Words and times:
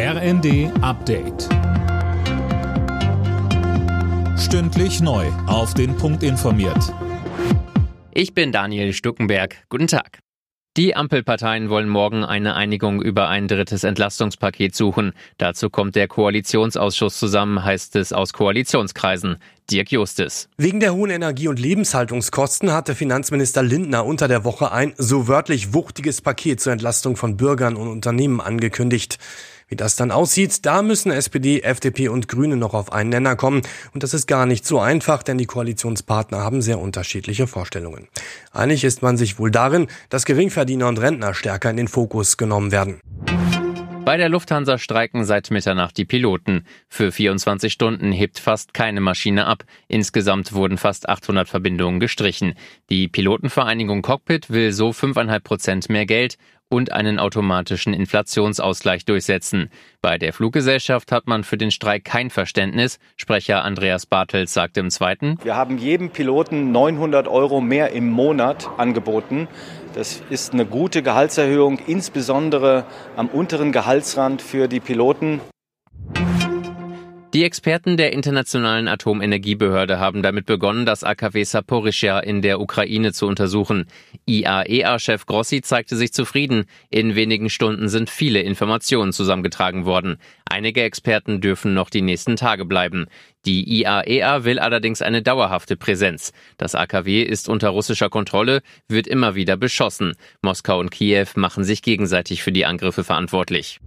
RND 0.00 0.70
Update. 0.80 1.48
Stündlich 4.38 5.00
neu. 5.00 5.26
Auf 5.48 5.74
den 5.74 5.96
Punkt 5.96 6.22
informiert. 6.22 6.94
Ich 8.12 8.32
bin 8.32 8.52
Daniel 8.52 8.92
Stuckenberg. 8.92 9.56
Guten 9.68 9.88
Tag. 9.88 10.20
Die 10.76 10.94
Ampelparteien 10.94 11.68
wollen 11.68 11.88
morgen 11.88 12.22
eine 12.24 12.54
Einigung 12.54 13.02
über 13.02 13.28
ein 13.28 13.48
drittes 13.48 13.82
Entlastungspaket 13.82 14.72
suchen. 14.76 15.14
Dazu 15.36 15.68
kommt 15.68 15.96
der 15.96 16.06
Koalitionsausschuss 16.06 17.18
zusammen, 17.18 17.64
heißt 17.64 17.96
es 17.96 18.12
aus 18.12 18.32
Koalitionskreisen. 18.32 19.38
Dirk 19.70 19.92
Justis. 19.92 20.48
Wegen 20.56 20.80
der 20.80 20.94
hohen 20.94 21.10
Energie- 21.10 21.48
und 21.48 21.58
Lebenshaltungskosten 21.58 22.72
hatte 22.72 22.94
Finanzminister 22.94 23.62
Lindner 23.62 24.06
unter 24.06 24.26
der 24.26 24.44
Woche 24.44 24.72
ein 24.72 24.94
so 24.96 25.28
wörtlich 25.28 25.74
wuchtiges 25.74 26.22
Paket 26.22 26.60
zur 26.60 26.72
Entlastung 26.72 27.16
von 27.16 27.36
Bürgern 27.36 27.76
und 27.76 27.88
Unternehmen 27.88 28.40
angekündigt. 28.40 29.18
Wie 29.68 29.76
das 29.76 29.96
dann 29.96 30.10
aussieht, 30.10 30.64
da 30.64 30.80
müssen 30.80 31.12
SPD, 31.12 31.60
FDP 31.60 32.08
und 32.08 32.28
Grüne 32.28 32.56
noch 32.56 32.72
auf 32.72 32.90
einen 32.90 33.10
Nenner 33.10 33.36
kommen. 33.36 33.60
Und 33.92 34.02
das 34.02 34.14
ist 34.14 34.26
gar 34.26 34.46
nicht 34.46 34.66
so 34.66 34.80
einfach, 34.80 35.22
denn 35.22 35.36
die 35.36 35.44
Koalitionspartner 35.44 36.38
haben 36.38 36.62
sehr 36.62 36.78
unterschiedliche 36.78 37.46
Vorstellungen. 37.46 38.08
Einig 38.50 38.84
ist 38.84 39.02
man 39.02 39.18
sich 39.18 39.38
wohl 39.38 39.50
darin, 39.50 39.88
dass 40.08 40.24
Geringverdiener 40.24 40.88
und 40.88 40.98
Rentner 40.98 41.34
stärker 41.34 41.68
in 41.68 41.76
den 41.76 41.88
Fokus 41.88 42.38
genommen 42.38 42.72
werden. 42.72 43.00
Bei 44.08 44.16
der 44.16 44.30
Lufthansa 44.30 44.78
streiken 44.78 45.26
seit 45.26 45.50
Mitternacht 45.50 45.98
die 45.98 46.06
Piloten. 46.06 46.64
Für 46.88 47.12
24 47.12 47.70
Stunden 47.70 48.10
hebt 48.10 48.38
fast 48.38 48.72
keine 48.72 49.02
Maschine 49.02 49.44
ab. 49.44 49.64
Insgesamt 49.86 50.54
wurden 50.54 50.78
fast 50.78 51.10
800 51.10 51.46
Verbindungen 51.46 52.00
gestrichen. 52.00 52.54
Die 52.88 53.06
Pilotenvereinigung 53.08 54.00
Cockpit 54.00 54.48
will 54.48 54.72
so 54.72 54.92
5,5 54.92 55.40
Prozent 55.40 55.88
mehr 55.90 56.06
Geld 56.06 56.38
und 56.68 56.92
einen 56.92 57.18
automatischen 57.18 57.94
Inflationsausgleich 57.94 59.04
durchsetzen. 59.04 59.70
Bei 60.02 60.18
der 60.18 60.32
Fluggesellschaft 60.32 61.12
hat 61.12 61.26
man 61.26 61.44
für 61.44 61.56
den 61.56 61.70
Streik 61.70 62.04
kein 62.04 62.30
Verständnis. 62.30 62.98
Sprecher 63.16 63.64
Andreas 63.64 64.06
Bartels 64.06 64.52
sagte 64.52 64.80
im 64.80 64.90
zweiten. 64.90 65.38
Wir 65.42 65.56
haben 65.56 65.78
jedem 65.78 66.10
Piloten 66.10 66.70
900 66.72 67.28
Euro 67.28 67.60
mehr 67.60 67.92
im 67.92 68.10
Monat 68.10 68.68
angeboten. 68.76 69.48
Das 69.94 70.22
ist 70.30 70.52
eine 70.52 70.66
gute 70.66 71.02
Gehaltserhöhung, 71.02 71.78
insbesondere 71.86 72.84
am 73.16 73.28
unteren 73.28 73.72
Gehaltsrand 73.72 74.42
für 74.42 74.68
die 74.68 74.80
Piloten. 74.80 75.40
Die 77.38 77.44
Experten 77.44 77.96
der 77.96 78.12
Internationalen 78.12 78.88
Atomenergiebehörde 78.88 80.00
haben 80.00 80.24
damit 80.24 80.44
begonnen, 80.44 80.84
das 80.86 81.04
AKW 81.04 81.44
Saporischja 81.44 82.18
in 82.18 82.42
der 82.42 82.60
Ukraine 82.60 83.12
zu 83.12 83.28
untersuchen. 83.28 83.86
IAEA-Chef 84.26 85.24
Grossi 85.24 85.62
zeigte 85.62 85.94
sich 85.94 86.12
zufrieden. 86.12 86.64
In 86.90 87.14
wenigen 87.14 87.48
Stunden 87.48 87.88
sind 87.88 88.10
viele 88.10 88.40
Informationen 88.40 89.12
zusammengetragen 89.12 89.84
worden. 89.84 90.16
Einige 90.50 90.82
Experten 90.82 91.40
dürfen 91.40 91.74
noch 91.74 91.90
die 91.90 92.02
nächsten 92.02 92.34
Tage 92.34 92.64
bleiben. 92.64 93.06
Die 93.46 93.82
IAEA 93.82 94.42
will 94.42 94.58
allerdings 94.58 95.00
eine 95.00 95.22
dauerhafte 95.22 95.76
Präsenz. 95.76 96.32
Das 96.56 96.74
AKW 96.74 97.22
ist 97.22 97.48
unter 97.48 97.68
russischer 97.68 98.10
Kontrolle, 98.10 98.62
wird 98.88 99.06
immer 99.06 99.36
wieder 99.36 99.56
beschossen. 99.56 100.14
Moskau 100.42 100.80
und 100.80 100.90
Kiew 100.90 101.28
machen 101.36 101.62
sich 101.62 101.82
gegenseitig 101.82 102.42
für 102.42 102.50
die 102.50 102.66
Angriffe 102.66 103.04
verantwortlich. 103.04 103.78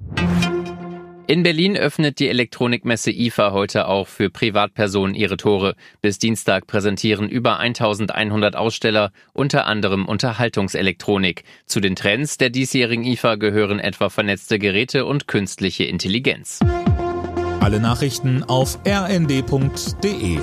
In 1.32 1.44
Berlin 1.44 1.78
öffnet 1.78 2.20
die 2.20 2.28
Elektronikmesse 2.28 3.10
IFA 3.10 3.54
heute 3.54 3.88
auch 3.88 4.10
für 4.10 4.30
Privatpersonen 4.30 5.16
ihre 5.16 5.38
Tore. 5.38 5.76
Bis 6.02 6.20
Dienstag 6.20 6.68
präsentieren 6.68 7.30
über 7.30 7.58
1100 7.58 8.58
Aussteller 8.58 9.14
unter 9.32 9.66
anderem 9.66 10.06
Unterhaltungselektronik. 10.08 11.46
Zu 11.66 11.80
den 11.80 11.96
Trends 11.96 12.38
der 12.38 12.50
diesjährigen 12.50 13.06
IFA 13.06 13.36
gehören 13.36 13.80
etwa 13.80 14.10
vernetzte 14.10 14.60
Geräte 14.60 15.06
und 15.06 15.30
künstliche 15.30 15.86
Intelligenz. 15.86 16.60
Alle 17.62 17.80
Nachrichten 17.80 18.44
auf 18.44 18.80
rnd.de 18.86 20.40